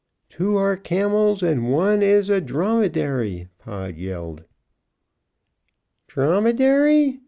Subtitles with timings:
[0.29, 4.45] "Two are camels, and one is a dromedary," Pod yelled.
[6.07, 7.19] "Dromedary!"